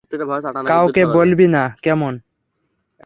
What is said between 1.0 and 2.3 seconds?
বলবি না, কেমন?